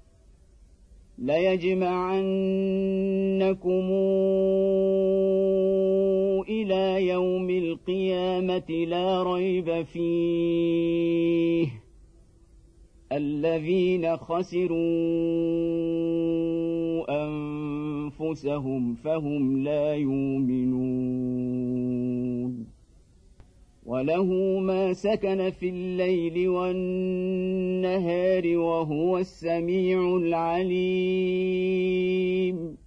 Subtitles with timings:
[1.21, 2.11] ليجمعنكم
[6.49, 11.67] الى يوم القيامه لا ريب فيه
[13.11, 14.77] الذين خسروا
[17.25, 22.70] انفسهم فهم لا يؤمنون
[23.91, 24.25] وله
[24.59, 32.77] ما سكن في الليل والنهار وهو السميع العليم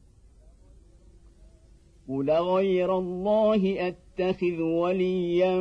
[2.09, 5.53] قل غير الله اتخذ وليا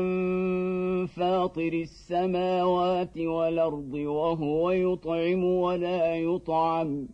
[1.07, 7.07] فاطر السماوات والارض وهو يطعم ولا يطعم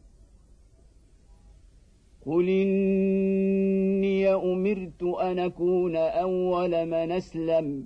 [2.26, 7.86] قل اني امرت ان اكون اول من اسلم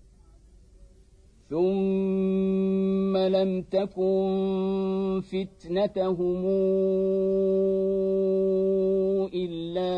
[1.51, 6.45] ثم لم تكن فتنتهم
[9.33, 9.91] الا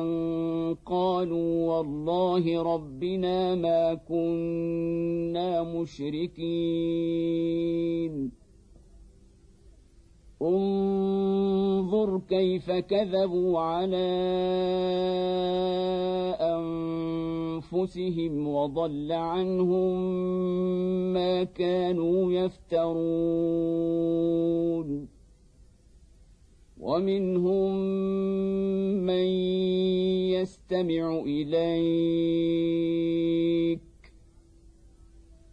[0.00, 0.06] ان
[0.86, 8.35] قالوا والله ربنا ما كنا مشركين
[10.42, 14.06] انظر كيف كذبوا على
[16.40, 19.98] انفسهم وضل عنهم
[21.12, 25.08] ما كانوا يفترون
[26.80, 27.76] ومنهم
[29.06, 29.24] من
[30.36, 33.85] يستمع اليك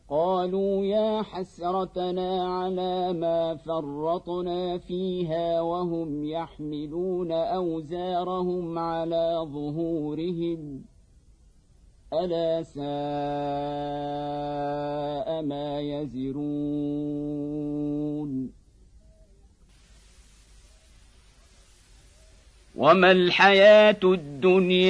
[0.10, 10.82] قالوا يا حسرتنا على ما فرطنا فيها وهم يحملون اوزارهم على ظهورهم
[12.14, 12.84] الا ساء
[15.48, 18.59] ما يزرون
[22.80, 24.90] وما الحياة الدنيا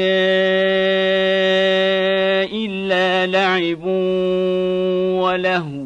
[2.53, 3.85] إلا لعب
[5.25, 5.85] ولهو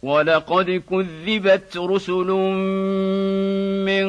[0.02, 2.26] ولقد كذبت رسل
[3.84, 4.06] من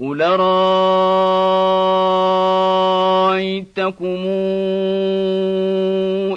[0.00, 0.36] قل رايتكم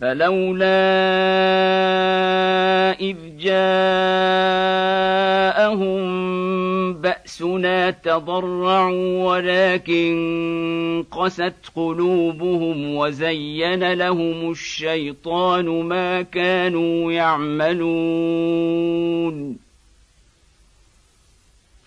[0.00, 0.86] فلولا
[3.00, 6.06] إذ جاءهم
[6.92, 19.65] بأسنا تضرعوا ولكن قست قلوبهم وزين لهم الشيطان ما كانوا يعملون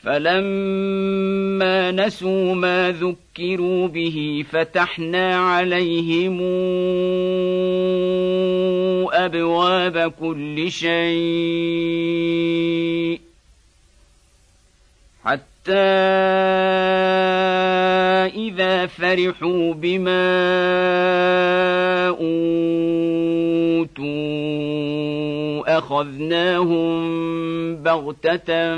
[0.03, 6.39] فلما نسوا ما ذكروا به فتحنا عليهم
[9.13, 13.28] ابواب كل شيء
[18.35, 20.27] إذا فرحوا بما
[22.09, 24.09] أوتوا
[25.77, 26.89] أخذناهم
[27.75, 28.75] بغتة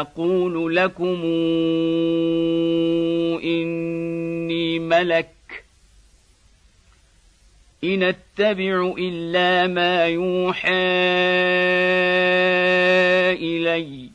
[0.00, 1.18] اقول لكم
[3.54, 5.39] اني ملك
[7.84, 10.90] إن أتبع إلا ما يوحى
[13.34, 14.10] إلي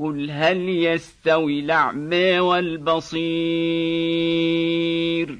[0.00, 5.38] قل هل يستوي الأعمى والبصير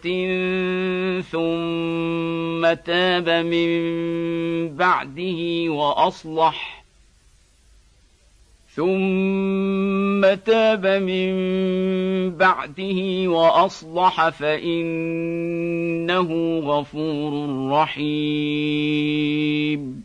[1.22, 3.70] ثم تاب من
[4.76, 6.84] بعده وأصلح
[8.74, 11.32] ثم تاب من
[12.36, 17.32] بعده وأصلح فإنه غفور
[17.72, 20.04] رحيم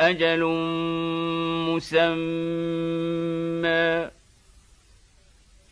[0.00, 0.44] اجل
[1.70, 3.76] مسمى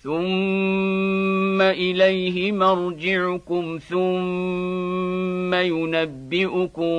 [0.04, 6.94] ثم اليه مرجعكم ثم ينبئكم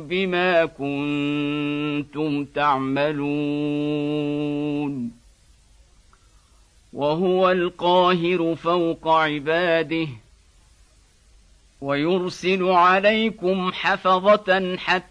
[0.00, 5.12] بما كنتم تعملون
[6.92, 10.06] وهو القاهر فوق عباده
[11.80, 15.06] ويرسل عليكم حفظه حتى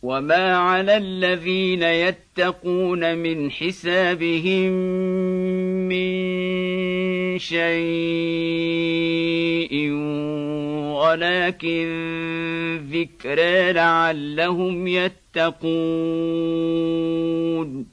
[0.03, 4.71] وما على الذين يتقون من حسابهم
[5.91, 9.91] من شيء
[11.01, 11.87] ولكن
[12.91, 17.85] ذكرى لعلهم يتقون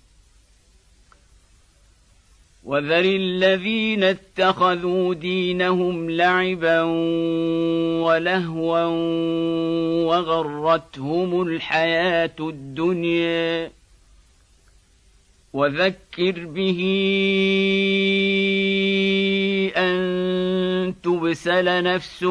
[2.65, 6.83] وذر الذين اتخذوا دينهم لعبا
[8.03, 8.85] ولهوا
[10.05, 13.71] وغرتهم الحياه الدنيا
[15.59, 16.81] وذكر به
[19.77, 22.25] ان تبسل نفس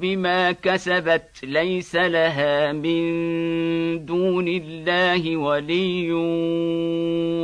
[0.00, 3.02] بما كسبت ليس لها من
[4.06, 6.12] دون الله ولي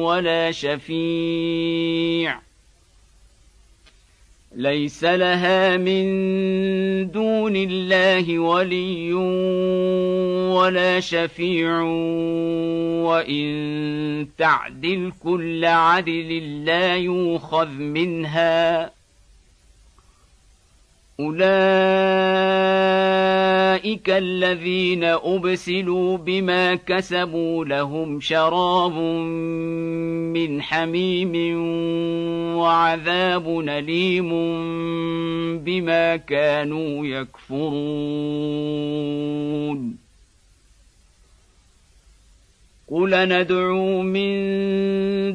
[0.00, 2.40] ولا شفيع
[4.56, 6.04] ليس لها من
[7.10, 9.12] دون الله ولي
[10.54, 11.80] ولا شفيع
[13.04, 18.90] وان تعدل كل عدل لا يوخذ منها
[21.20, 21.40] أولئك
[24.10, 28.92] الذين أبسلوا بما كسبوا لهم شراب
[30.34, 31.32] من حميم
[32.56, 34.28] وعذاب أليم
[35.58, 40.03] بما كانوا يكفرون
[42.90, 44.34] قل ندعو من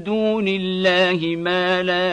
[0.03, 2.12] دون الله ما لا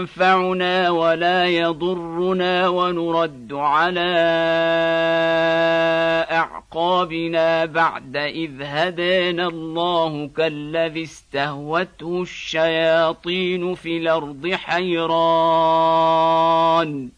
[0.00, 4.10] ينفعنا ولا يضرنا ونرد على
[6.30, 17.08] اعقابنا بعد اذ هدانا الله كالذي استهوته الشياطين في الارض حيران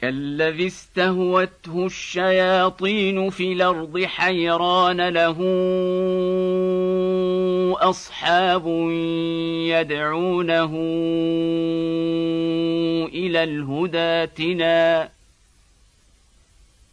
[0.00, 5.36] كالذي استهوته الشياطين في الارض حيران له
[7.90, 8.66] اصحاب
[9.68, 10.74] يدعونه
[13.12, 15.08] الى الهداتنا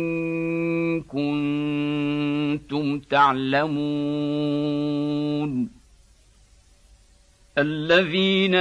[1.00, 5.68] كنتم تعلمون
[7.58, 8.54] الذين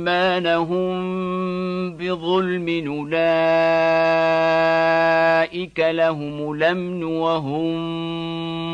[0.01, 7.77] أيمانهم بظلم أولئك لهم الأمن وهم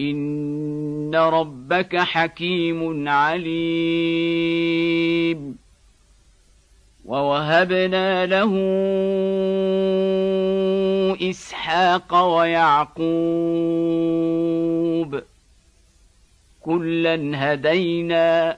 [0.00, 5.56] ان ربك حكيم عليم
[7.06, 8.52] ووهبنا له
[11.30, 15.22] اسحاق ويعقوب
[16.60, 18.56] كلا هدينا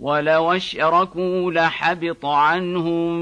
[0.00, 3.16] ولو اشركوا لحبط عنهم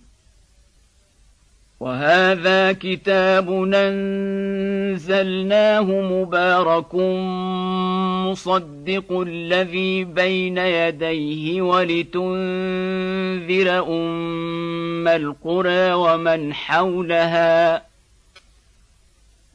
[1.81, 6.95] وهذا كتاب انزلناه مبارك
[8.29, 12.23] مصدق الذي بين يديه ولتنذر
[13.87, 17.81] ام القرى ومن حولها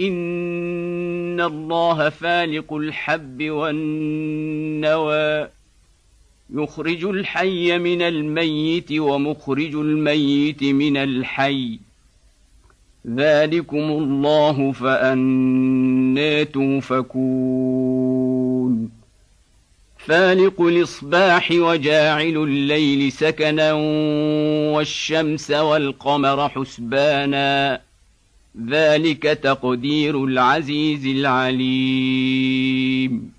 [0.00, 5.48] إن الله فالق الحب والنوى
[6.54, 11.78] يخرج الحي من الميت ومخرج الميت من الحي
[13.14, 18.90] ذلكم الله فأنا توفكون
[19.98, 23.72] فالق الإصباح وجاعل الليل سكنا
[24.74, 27.80] والشمس والقمر حسباناً
[28.70, 33.32] ذلك تقدير العزيز العليم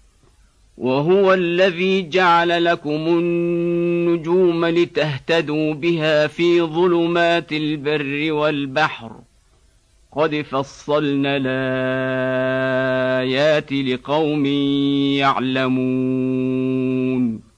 [0.78, 9.12] وهو الذي جعل لكم النجوم لتهتدوا بها في ظلمات البر والبحر
[10.16, 14.46] قد فصلنا الايات لقوم
[15.16, 17.51] يعلمون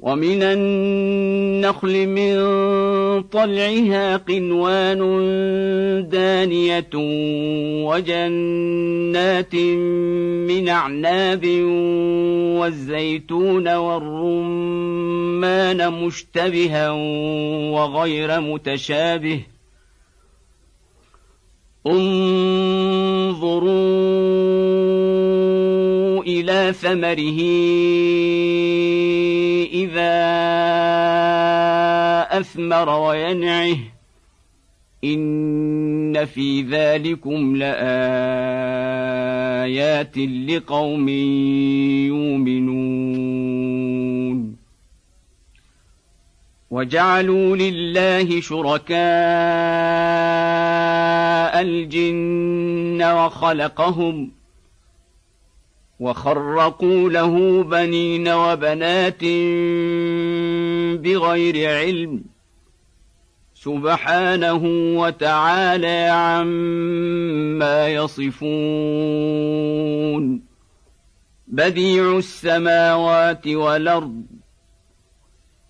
[0.00, 2.34] ومن النخل من
[3.22, 4.98] طلعها قنوان
[6.08, 6.90] دانية
[7.86, 9.54] وجنات
[10.46, 11.46] من أعناب
[12.60, 19.40] والزيتون والرمان مشتبها وغير متشابه
[21.86, 23.88] انظروا
[26.26, 27.38] إلى ثمره
[29.84, 30.38] إذا
[32.40, 33.76] أثمر وينعه
[35.04, 41.08] إن في ذلكم لآيات لقوم
[42.08, 44.56] يؤمنون
[46.70, 48.98] وجعلوا لله شركاء
[51.62, 54.37] الجن وخلقهم ۖ
[56.00, 59.22] وخرقوا له بنين وبنات
[61.00, 62.24] بغير علم
[63.54, 64.62] سبحانه
[64.98, 70.42] وتعالى عما يصفون
[71.48, 74.22] بديع السماوات والارض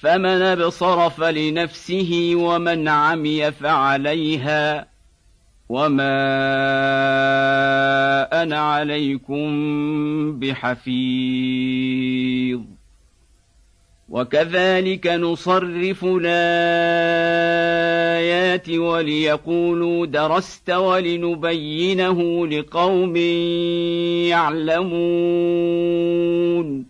[0.00, 4.86] فمن ابصر فلنفسه ومن عمي فعليها
[5.68, 6.18] وما
[8.42, 9.46] انا عليكم
[10.40, 12.60] بحفيظ
[14.08, 23.16] وكذلك نصرف الايات وليقولوا درست ولنبينه لقوم
[24.96, 26.89] يعلمون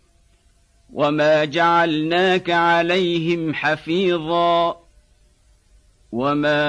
[0.93, 4.75] وما جعلناك عليهم حفيظا
[6.11, 6.61] وما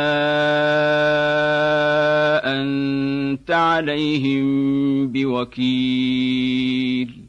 [2.61, 4.43] انت عليهم
[5.09, 7.23] بوكيل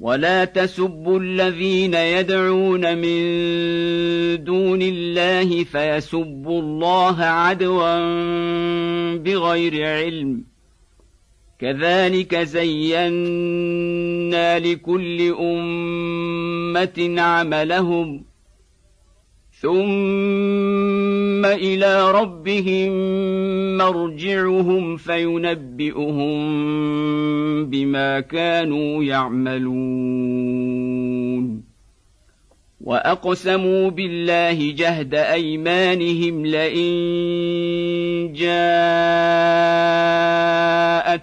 [0.00, 3.44] ولا تسبوا الذين يدعون من
[4.44, 7.98] دون الله فيسبوا الله عدوا
[9.16, 10.51] بغير علم
[11.62, 18.24] كذلك زينا لكل امه عملهم
[19.60, 22.92] ثم الى ربهم
[23.76, 26.34] مرجعهم فينبئهم
[27.70, 31.62] بما كانوا يعملون
[32.80, 36.94] واقسموا بالله جهد ايمانهم لئن
[38.36, 40.11] جاءوا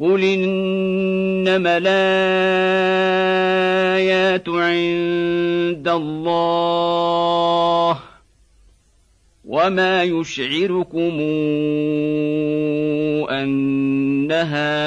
[0.00, 7.98] قل إنما الآيات عند الله
[9.44, 11.10] وما يشعركم
[13.30, 14.78] أنها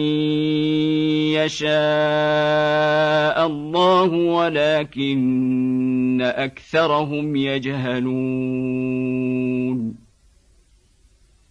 [1.33, 10.02] يشاء الله ولكن اكثرهم يجهلون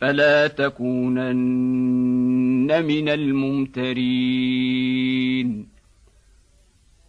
[0.00, 5.66] فلا تكونن من الممترين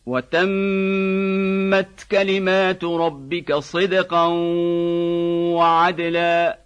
[0.06, 4.26] وتمت كلمات ربك صدقا
[5.56, 6.60] وعدلا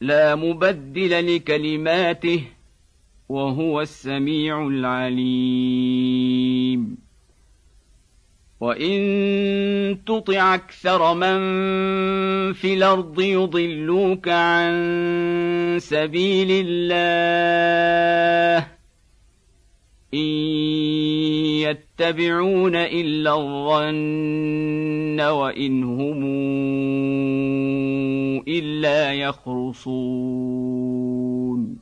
[0.00, 2.42] لا مبدل لكلماته
[3.28, 6.41] وهو السميع العليم
[8.62, 11.38] وان تطع اكثر من
[12.52, 14.72] في الارض يضلوك عن
[15.80, 18.66] سبيل الله
[20.14, 20.18] ان
[21.66, 26.22] يتبعون الا الظن وان هم
[28.48, 31.81] الا يخرصون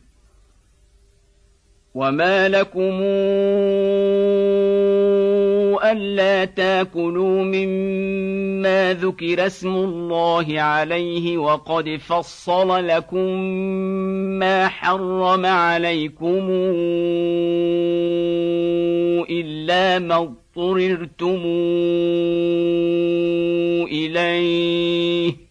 [1.95, 2.99] وما لكم
[5.91, 13.29] الا تاكلوا مما ذكر اسم الله عليه وقد فصل لكم
[14.39, 16.39] ما حرم عليكم
[19.29, 21.39] الا ما اضطررتم
[23.91, 25.50] اليه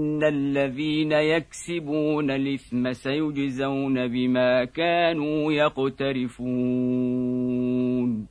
[0.23, 8.27] ان الذين يكسبون الاثم سيجزون بما كانوا يقترفون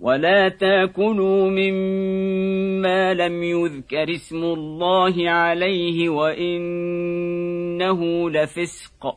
[0.00, 9.16] ولا تاكلوا مما لم يذكر اسم الله عليه وانه لفسق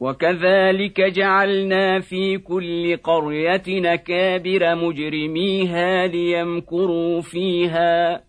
[0.00, 8.22] وكذلك جعلنا في كل قريه نكابر مجرميها ليمكروا فيها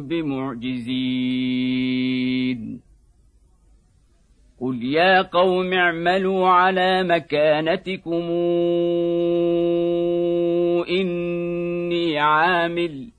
[0.00, 2.80] بمعجزين
[4.60, 8.22] قل يا قوم اعملوا على مكانتكم
[10.90, 13.13] اني عامل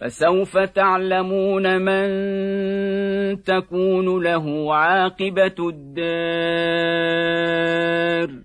[0.00, 2.04] فسوف تعلمون من
[3.42, 8.44] تكون له عاقبه الدار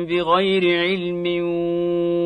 [0.05, 1.25] بغير علم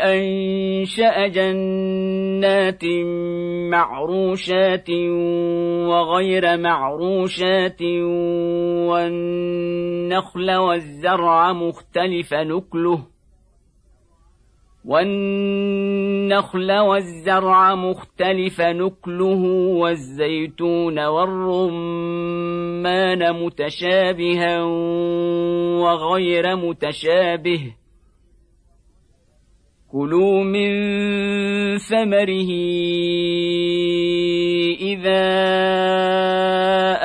[0.00, 2.84] انشا جنات
[3.70, 4.90] معروشات
[5.90, 7.82] وغير معروشات
[8.88, 13.17] والنخل والزرع مختلف نكله
[14.88, 19.44] والنخل والزرع مختلف نكله
[19.80, 24.62] والزيتون والرمان متشابها
[25.82, 27.72] وغير متشابه
[29.92, 30.68] كلوا من
[31.90, 32.50] ثمره
[34.90, 35.22] اذا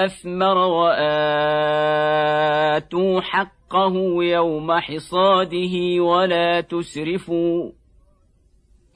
[0.06, 7.72] اثمر واتوا حق حقه يوم حصاده ولا تسرفوا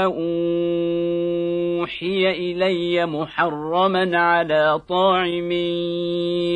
[0.05, 5.53] اوحي الي محرما على طاعم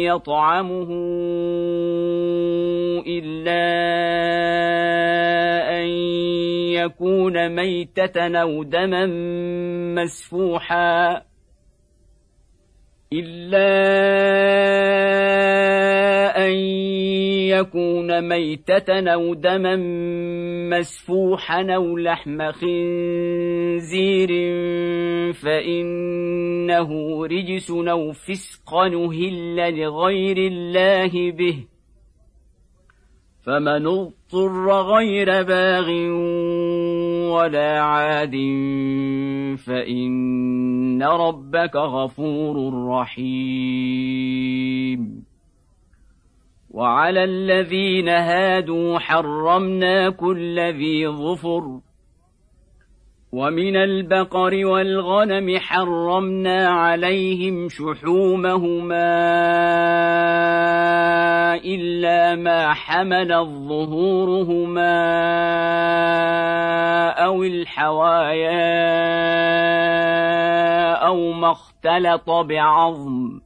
[0.08, 0.88] يطعمه
[3.06, 3.62] الا
[5.82, 5.88] ان
[6.72, 9.06] يكون ميته او دما
[10.02, 11.29] مسفوحا
[13.12, 13.70] إلا
[16.46, 16.50] أن
[17.50, 19.76] يكون ميتة أو دما
[20.78, 24.28] مسفوحا أو لحم خنزير
[25.32, 31.56] فإنه رجس أو فسقا أهل لغير الله به
[33.42, 35.90] فمن اضطر غير باغٍ
[37.36, 38.36] ولا عاد
[39.66, 45.24] فإن ربك غفور رحيم
[46.70, 51.80] وعلى الذين هادوا حرمنا كل ذي ظفر
[53.32, 59.14] ومن البقر والغنم حرمنا عليهم شحومهما
[61.54, 64.94] الا ما حمل الظهورهما
[67.10, 68.82] او الحوايا
[70.94, 73.40] او ما اختلط بعظم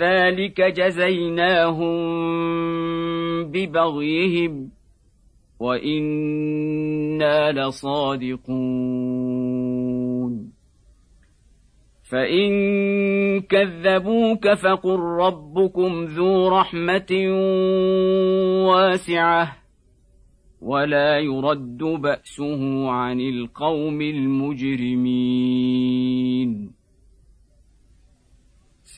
[0.00, 1.94] ذلك جزيناهم
[3.50, 4.73] ببغيهم
[5.60, 10.52] وانا لصادقون
[12.10, 12.52] فان
[13.40, 17.12] كذبوك فقل ربكم ذو رحمه
[18.68, 19.56] واسعه
[20.60, 26.83] ولا يرد باسه عن القوم المجرمين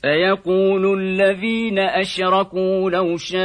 [0.03, 3.41] فيقول الذين اشركوا لو شاء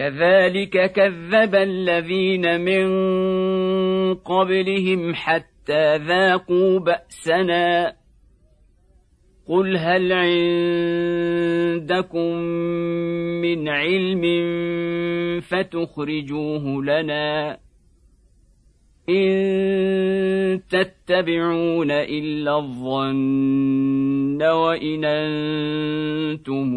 [0.00, 2.82] كذلك كذب الذين من
[4.14, 7.96] قبلهم حتى ذاقوا باسنا
[9.48, 10.12] قل هل
[11.82, 12.32] عندكم
[13.44, 14.22] من علم
[15.40, 17.58] فتخرجوه لنا
[19.10, 26.70] إن تتبعون إلا الظن وإن أنتم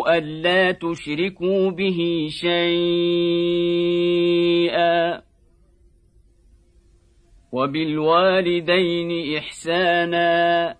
[0.07, 5.21] ألا تشركوا به شيئا
[7.51, 10.75] وبالوالدين إحسانا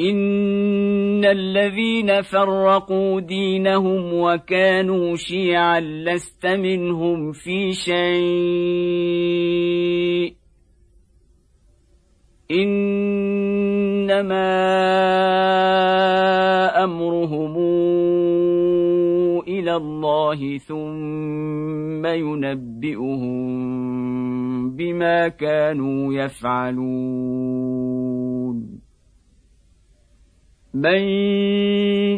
[0.00, 10.39] ان الذين فرقوا دينهم وكانوا شيعا لست منهم في شيء
[12.50, 14.50] انما
[16.84, 17.56] امرهم
[19.48, 23.40] الى الله ثم ينبئهم
[24.76, 28.80] بما كانوا يفعلون
[30.74, 30.98] من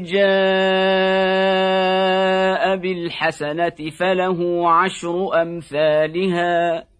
[0.02, 6.91] جاء بالحسنه فله عشر امثالها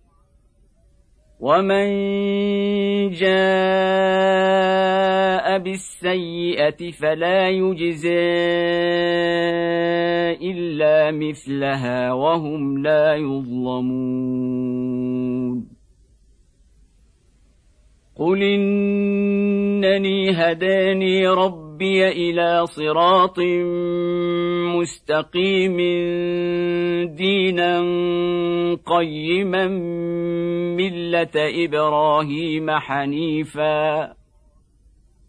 [1.43, 1.87] ومن
[3.11, 8.19] جاء بالسيئه فلا يجزى
[10.39, 15.69] الا مثلها وهم لا يظلمون
[18.17, 23.39] قل انني هداني رب هدي الى صراط
[24.81, 25.77] مستقيم
[27.15, 27.81] دينا
[28.87, 29.67] قيما
[30.77, 31.31] مله
[31.67, 34.15] ابراهيم حنيفا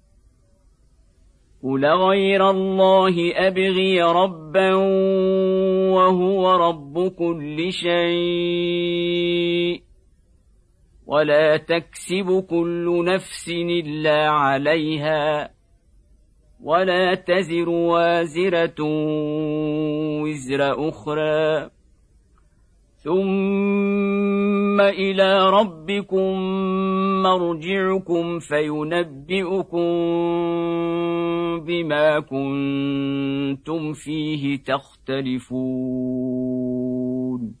[1.63, 4.73] قل غير الله ابغي ربا
[5.93, 9.81] وهو رب كل شيء
[11.07, 15.49] ولا تكسب كل نفس الا عليها
[16.63, 18.75] ولا تزر وازره
[20.21, 21.69] وزر اخرى
[23.03, 26.33] ثم الى ربكم
[27.23, 29.79] مرجعكم فينبئكم
[31.65, 37.60] بما كنتم فيه تختلفون